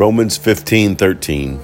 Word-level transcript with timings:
Romans 0.00 0.38
15 0.38 0.96
13. 0.96 1.60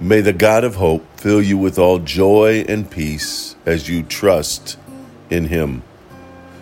May 0.00 0.20
the 0.20 0.32
God 0.32 0.64
of 0.64 0.74
hope 0.74 1.06
fill 1.16 1.40
you 1.40 1.56
with 1.56 1.78
all 1.78 2.00
joy 2.00 2.64
and 2.68 2.90
peace 2.90 3.54
as 3.64 3.88
you 3.88 4.02
trust 4.02 4.76
in 5.30 5.44
him, 5.44 5.84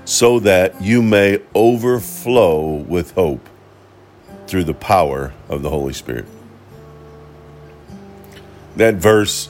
so 0.05 0.39
that 0.41 0.83
you 0.83 1.01
may 1.01 1.39
overflow 1.55 2.75
with 2.75 3.13
hope 3.13 3.49
through 4.47 4.65
the 4.65 4.75
power 4.75 5.33
of 5.49 5.63
the 5.63 5.71
Holy 5.71 5.95
Spirit. 5.95 6.27
That 8.77 8.97
verse 8.97 9.49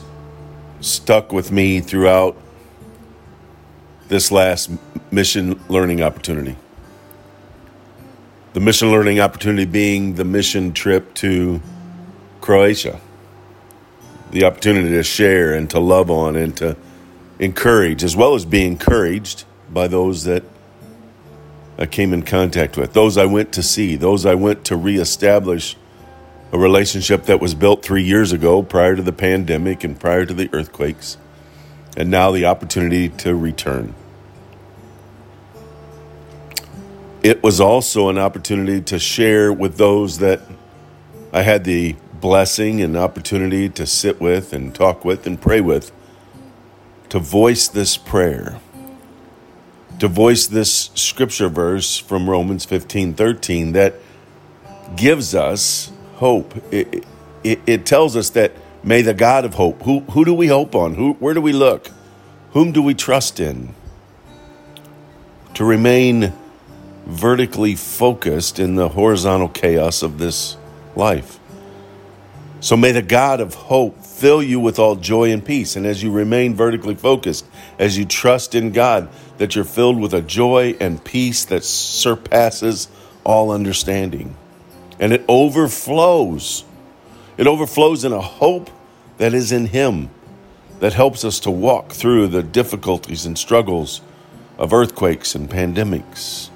stuck 0.79 1.33
with 1.33 1.51
me 1.51 1.81
throughout 1.81 2.37
this 4.07 4.31
last 4.31 4.71
mission 5.11 5.59
learning 5.67 6.01
opportunity. 6.01 6.55
The 8.57 8.63
mission 8.63 8.89
learning 8.89 9.19
opportunity 9.19 9.65
being 9.65 10.15
the 10.15 10.25
mission 10.25 10.73
trip 10.73 11.13
to 11.13 11.61
Croatia. 12.41 12.99
The 14.31 14.45
opportunity 14.45 14.89
to 14.89 15.03
share 15.03 15.53
and 15.53 15.69
to 15.69 15.79
love 15.79 16.09
on 16.09 16.35
and 16.35 16.57
to 16.57 16.75
encourage, 17.37 18.03
as 18.03 18.15
well 18.15 18.33
as 18.33 18.45
be 18.45 18.65
encouraged 18.65 19.43
by 19.69 19.87
those 19.87 20.23
that 20.23 20.41
I 21.77 21.85
came 21.85 22.15
in 22.15 22.23
contact 22.23 22.77
with, 22.77 22.93
those 22.93 23.15
I 23.15 23.25
went 23.25 23.51
to 23.53 23.61
see, 23.61 23.95
those 23.95 24.25
I 24.25 24.33
went 24.33 24.65
to 24.65 24.75
reestablish 24.75 25.77
a 26.51 26.57
relationship 26.57 27.25
that 27.25 27.39
was 27.39 27.53
built 27.53 27.83
three 27.83 28.05
years 28.05 28.31
ago 28.31 28.63
prior 28.63 28.95
to 28.95 29.03
the 29.03 29.13
pandemic 29.13 29.83
and 29.83 29.99
prior 29.99 30.25
to 30.25 30.33
the 30.33 30.49
earthquakes, 30.51 31.19
and 31.95 32.09
now 32.09 32.31
the 32.31 32.45
opportunity 32.45 33.09
to 33.09 33.35
return. 33.35 33.93
It 37.23 37.41
was 37.41 37.59
also 37.59 38.09
an 38.09 38.17
opportunity 38.17 38.79
to 38.81 38.99
share 38.99 39.51
with 39.51 39.77
those 39.77 40.19
that 40.19 40.41
I 41.33 41.41
had 41.41 41.63
the 41.63 41.95
blessing 42.21 42.81
and 42.81 42.95
opportunity 42.95 43.69
to 43.69 43.85
sit 43.85 44.21
with 44.21 44.53
and 44.53 44.73
talk 44.73 45.03
with 45.03 45.25
and 45.25 45.41
pray 45.41 45.61
with, 45.61 45.91
to 47.09 47.19
voice 47.19 47.67
this 47.67 47.97
prayer, 47.97 48.59
to 49.99 50.07
voice 50.07 50.45
this 50.45 50.91
scripture 50.93 51.49
verse 51.49 51.97
from 51.97 52.29
Romans 52.29 52.65
15 52.65 53.15
13 53.15 53.71
that 53.71 53.95
gives 54.95 55.33
us 55.33 55.91
hope. 56.15 56.53
It, 56.71 57.03
it, 57.43 57.59
it, 57.65 57.85
tells 57.85 58.15
us 58.15 58.29
that 58.31 58.51
may 58.83 59.01
the 59.01 59.13
God 59.13 59.43
of 59.43 59.55
hope, 59.55 59.81
who, 59.83 60.01
who 60.11 60.23
do 60.23 60.33
we 60.33 60.47
hope 60.47 60.75
on? 60.75 60.95
Who, 60.95 61.13
where 61.13 61.33
do 61.33 61.41
we 61.41 61.53
look? 61.53 61.89
Whom 62.51 62.71
do 62.71 62.81
we 62.81 62.93
trust 62.93 63.39
in? 63.39 63.73
To 65.55 65.65
remain 65.65 66.33
vertically 67.07 67.73
focused 67.73 68.59
in 68.59 68.75
the 68.75 68.89
horizontal 68.89 69.47
chaos 69.47 70.03
of 70.03 70.17
this 70.17 70.57
life. 70.95 71.39
So 72.59 72.75
may 72.75 72.91
the 72.91 73.01
God 73.01 73.39
of 73.39 73.53
hope 73.53 74.03
fill 74.03 74.43
you 74.43 74.59
with 74.59 74.77
all 74.77 74.95
joy 74.95 75.31
and 75.31 75.45
peace. 75.45 75.75
And 75.75 75.85
as 75.85 76.03
you 76.03 76.11
remain 76.11 76.53
vertically 76.53 76.95
focused, 76.95 77.45
as 77.79 77.97
you 77.97 78.03
trust 78.03 78.55
in 78.55 78.71
God, 78.71 79.09
that 79.37 79.55
you're 79.55 79.63
filled 79.63 79.99
with 79.99 80.13
a 80.13 80.21
joy 80.21 80.75
and 80.81 81.03
peace 81.03 81.45
that 81.45 81.63
surpasses 81.63 82.89
all 83.23 83.51
understanding 83.51 84.35
and 84.99 85.13
it 85.13 85.23
overflows. 85.27 86.65
It 87.37 87.47
overflows 87.47 88.03
in 88.03 88.11
a 88.11 88.21
hope 88.21 88.69
that 89.17 89.33
is 89.33 89.51
in 89.51 89.67
Him 89.67 90.09
that 90.79 90.93
helps 90.93 91.23
us 91.23 91.39
to 91.41 91.51
walk 91.51 91.91
through 91.91 92.27
the 92.27 92.43
difficulties 92.43 93.25
and 93.25 93.37
struggles 93.37 94.01
of 94.57 94.73
earthquakes 94.73 95.35
and 95.35 95.49
pandemics 95.49 96.49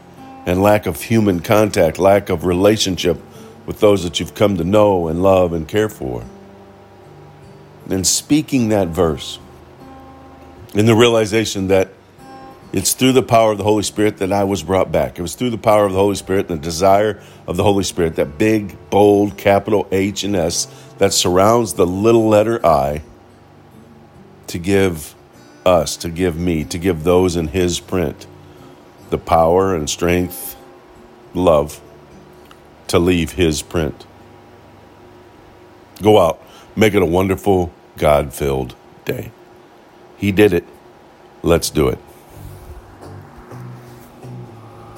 and 0.46 0.62
lack 0.62 0.86
of 0.86 1.02
human 1.02 1.40
contact, 1.40 2.00
lack 2.00 2.30
of 2.30 2.46
relationship 2.46 3.22
with 3.66 3.80
those 3.80 4.04
that 4.04 4.20
you've 4.20 4.34
come 4.34 4.58
to 4.58 4.64
know 4.64 5.08
and 5.08 5.22
love 5.22 5.54
and 5.54 5.68
care 5.68 5.90
for. 5.90 6.24
And 7.90 8.06
speaking 8.06 8.70
that 8.70 8.88
verse 8.88 9.40
in 10.74 10.86
the 10.86 10.96
realization 10.96 11.68
that 11.68 11.90
it's 12.74 12.94
through 12.94 13.12
the 13.12 13.24
power 13.24 13.52
of 13.52 13.58
the 13.58 13.66
Holy 13.66 13.84
Spirit 13.84 14.18
that 14.18 14.32
I 14.32 14.46
was 14.46 14.64
brought 14.64 14.92
back. 14.92 15.20
It 15.20 15.22
was 15.22 15.36
through 15.36 15.50
the 15.50 15.58
power 15.58 15.86
of 15.86 15.92
the 15.92 15.98
Holy 15.98 16.16
Spirit 16.16 16.50
and 16.50 16.60
the 16.60 16.64
desire 16.64 17.22
of 17.46 17.58
the 17.58 17.64
Holy 17.64 17.84
Spirit, 17.84 18.16
that 18.16 18.38
big, 18.38 18.78
bold, 18.90 19.38
capital 19.38 19.88
H 19.92 20.24
and 20.24 20.36
S 20.36 20.68
that 20.98 21.12
surrounds 21.12 21.74
the 21.74 21.86
little 21.86 22.30
letter 22.30 22.66
I, 22.66 23.02
to 24.48 24.58
give 24.58 25.16
us, 25.66 25.98
to 25.98 26.10
give 26.10 26.38
me, 26.38 26.64
to 26.66 26.78
give 26.78 27.04
those 27.04 27.36
in 27.36 27.48
His 27.48 27.80
print 27.82 28.26
the 29.12 29.18
power 29.18 29.76
and 29.76 29.90
strength, 29.90 30.56
love 31.34 31.80
to 32.88 32.98
leave 32.98 33.34
His 33.34 33.62
print. 33.62 34.06
Go 36.02 36.20
out, 36.20 36.42
make 36.76 36.96
it 36.96 37.02
a 37.02 37.06
wonderful, 37.06 37.72
God 37.98 38.34
filled 38.34 38.76
day. 39.06 39.32
He 40.18 40.32
did 40.32 40.54
it. 40.54 40.66
Let's 41.44 41.70
do 41.70 41.88
it. 41.90 42.00